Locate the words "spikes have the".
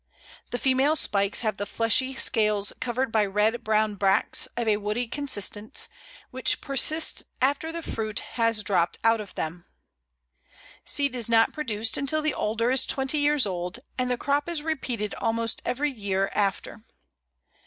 0.95-1.67